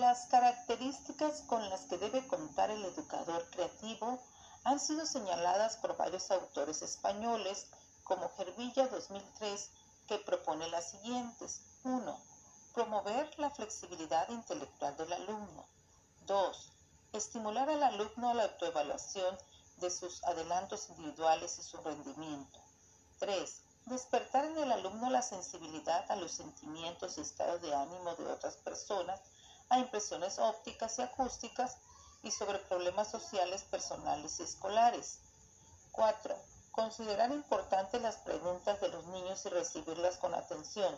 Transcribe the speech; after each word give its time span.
Las 0.00 0.28
características 0.28 1.42
con 1.42 1.68
las 1.68 1.82
que 1.82 1.98
debe 1.98 2.26
contar 2.26 2.70
el 2.70 2.82
educador 2.86 3.44
creativo 3.50 4.18
han 4.64 4.80
sido 4.80 5.04
señaladas 5.04 5.76
por 5.76 5.94
varios 5.98 6.30
autores 6.30 6.80
españoles, 6.80 7.66
como 8.04 8.30
Gervilla 8.30 8.88
2003, 8.88 9.70
que 10.08 10.16
propone 10.16 10.66
las 10.70 10.92
siguientes. 10.92 11.60
1. 11.84 12.18
Promover 12.72 13.38
la 13.38 13.50
flexibilidad 13.50 14.26
intelectual 14.30 14.96
del 14.96 15.12
alumno. 15.12 15.66
2. 16.26 16.72
Estimular 17.12 17.68
al 17.68 17.82
alumno 17.82 18.30
a 18.30 18.34
la 18.34 18.44
autoevaluación 18.44 19.36
de 19.82 19.90
sus 19.90 20.24
adelantos 20.24 20.88
individuales 20.88 21.58
y 21.58 21.62
su 21.62 21.76
rendimiento. 21.76 22.58
3. 23.18 23.62
Despertar 23.84 24.46
en 24.46 24.56
el 24.56 24.72
alumno 24.72 25.10
la 25.10 25.20
sensibilidad 25.20 26.10
a 26.10 26.16
los 26.16 26.32
sentimientos 26.32 27.18
y 27.18 27.20
estados 27.20 27.60
de 27.60 27.74
ánimo 27.74 28.14
de 28.14 28.28
otras 28.28 28.56
personas 28.56 29.20
a 29.70 29.78
impresiones 29.78 30.38
ópticas 30.38 30.98
y 30.98 31.02
acústicas 31.02 31.76
y 32.22 32.30
sobre 32.30 32.58
problemas 32.58 33.10
sociales, 33.10 33.62
personales 33.62 34.38
y 34.40 34.42
escolares. 34.42 35.20
4. 35.92 36.36
Considerar 36.72 37.30
importantes 37.32 38.02
las 38.02 38.16
preguntas 38.16 38.80
de 38.80 38.88
los 38.88 39.06
niños 39.06 39.44
y 39.46 39.48
recibirlas 39.48 40.18
con 40.18 40.34
atención. 40.34 40.94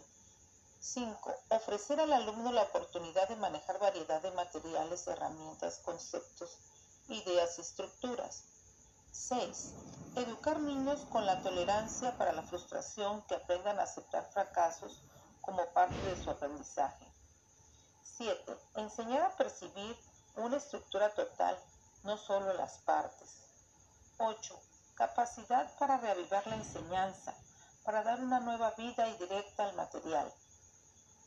5. 0.81 1.35
Ofrecer 1.51 2.01
al 2.01 2.13
alumno 2.13 2.51
la 2.51 2.63
oportunidad 2.63 3.29
de 3.29 3.37
manejar 3.37 3.79
variedad 3.79 4.21
de 4.21 4.33
materiales, 4.33 5.07
herramientas, 5.07 5.79
conceptos, 5.85 6.59
ideas 7.09 7.59
y 7.59 7.61
estructuras. 7.61 8.45
6. 9.13 9.75
Educar 10.17 10.59
niños 10.59 11.01
con 11.11 11.27
la 11.27 11.43
tolerancia 11.43 12.17
para 12.17 12.33
la 12.33 12.43
frustración 12.43 13.23
que 13.23 13.35
aprendan 13.35 13.79
a 13.79 13.85
aceptar 13.85 14.29
fracasos 14.33 15.03
como 15.41 15.65
parte 15.73 15.97
de 16.03 16.23
su 16.23 16.31
aprendizaje. 16.31 17.12
7. 18.23 18.57
Enseñar 18.77 19.23
a 19.23 19.37
percibir 19.37 19.99
una 20.37 20.57
estructura 20.57 21.13
total, 21.13 21.59
no 22.05 22.17
solo 22.17 22.53
las 22.55 22.79
partes. 22.79 23.43
8. 24.19 24.61
Capacidad 24.95 25.77
para 25.79 25.97
reavivar 25.97 26.47
la 26.47 26.55
enseñanza, 26.55 27.35
para 27.83 28.05
dar 28.05 28.21
una 28.21 28.39
nueva 28.39 28.71
vida 28.79 29.09
y 29.09 29.17
directa 29.17 29.65
al 29.65 29.75
material. 29.75 30.33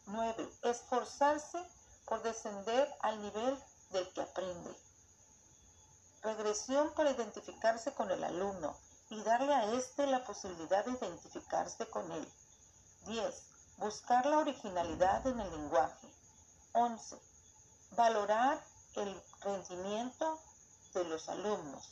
9. 0.05 0.49
Esforzarse 0.63 1.61
por 2.05 2.23
descender 2.23 2.89
al 3.01 3.21
nivel 3.21 3.61
del 3.89 4.07
que 4.13 4.21
aprende. 4.21 4.73
Regresión 6.21 6.93
para 6.93 7.11
identificarse 7.11 7.93
con 7.93 8.09
el 8.09 8.23
alumno 8.23 8.73
y 9.09 9.21
darle 9.23 9.53
a 9.53 9.73
éste 9.73 10.07
la 10.07 10.23
posibilidad 10.23 10.85
de 10.85 10.91
identificarse 10.91 11.89
con 11.89 12.09
él. 12.13 12.25
10. 13.07 13.43
Buscar 13.79 14.25
la 14.27 14.37
originalidad 14.37 15.27
en 15.27 15.41
el 15.41 15.51
lenguaje. 15.51 16.15
11. 16.75 17.17
Valorar 17.91 18.61
el 18.97 19.23
rendimiento 19.39 20.37
de 20.93 21.05
los 21.05 21.29
alumnos. 21.29 21.89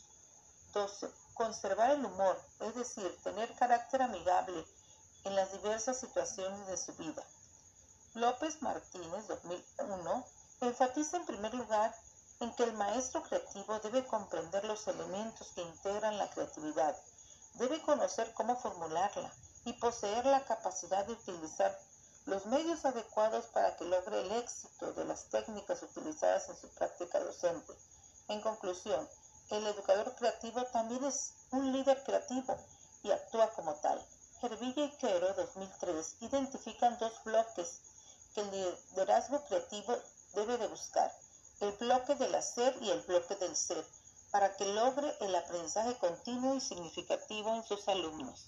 12. 0.73 1.09
Conservar 1.34 1.92
el 1.92 2.03
humor, 2.03 2.38
es 2.59 2.76
decir, 2.76 3.17
tener 3.23 3.56
carácter 3.56 4.02
amigable 4.02 4.66
en 5.23 5.36
las 5.38 5.54
diversas 5.54 6.02
situaciones 6.02 6.67
de 6.67 6.76
su 6.76 6.94
vida. 6.95 7.23
López 8.14 8.61
Martínez, 8.61 9.26
2001, 9.30 10.26
enfatiza 10.61 11.16
en 11.16 11.26
primer 11.28 11.54
lugar 11.54 11.95
en 12.42 12.54
que 12.54 12.64
el 12.64 12.73
maestro 12.73 13.23
creativo 13.23 13.80
debe 13.80 14.06
comprender 14.06 14.66
los 14.66 14.86
elementos 14.88 15.48
que 15.56 15.61
integran 15.61 16.17
la 16.17 16.30
creatividad, 16.30 16.95
debe 17.54 17.81
conocer 17.84 18.34
cómo 18.34 18.58
formularla 18.58 19.31
y 19.64 19.72
poseer 19.73 20.26
la 20.26 20.44
capacidad 20.44 21.06
de 21.06 21.14
utilizar 21.14 21.80
los 22.26 22.46
medios 22.46 22.86
adecuados 22.86 23.46
para 23.48 23.76
que 23.76 23.84
logre 23.84 24.22
el 24.22 24.32
éxito 24.34 24.94
de 24.94 25.04
las 25.06 25.26
técnicas 25.26 25.84
utilizadas 25.84 26.48
en 26.50 26.56
su 26.56 26.70
práctica 26.70 27.20
docente. 27.20 27.74
En 28.30 28.40
conclusión, 28.42 29.10
el 29.50 29.68
educador 29.68 30.16
creativo 30.16 30.64
también 30.68 31.04
es 31.04 31.34
un 31.52 31.74
líder 31.74 32.02
creativo 32.04 32.56
y 33.04 33.12
actúa 33.12 33.50
como 33.52 33.73
tal. 33.76 34.02
Hervilla 34.42 34.86
y 34.86 34.92
Quero 34.98 35.33
2003 35.33 36.16
identifican 36.22 36.98
dos 36.98 37.14
bloques 37.23 37.82
que 38.33 38.42
el 38.42 38.52
liderazgo 38.52 39.44
creativo 39.45 39.95
debe 40.33 40.58
de 40.58 40.67
buscar, 40.67 41.14
el 41.60 41.72
bloque 41.73 42.16
del 42.16 42.33
hacer 42.36 42.76
y 42.82 42.89
el 42.89 43.02
bloque 43.02 43.36
del 43.36 43.56
ser, 43.56 43.86
para 44.32 44.56
que 44.56 44.66
logre 44.66 45.16
el 45.20 45.36
aprendizaje 45.36 45.98
continuo 45.98 46.56
y 46.56 46.62
significativo 46.62 47.54
en 47.54 47.64
sus 47.64 47.88
alumnos. 47.88 48.48